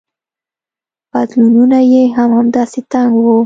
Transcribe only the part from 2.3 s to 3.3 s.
همداسې تنګ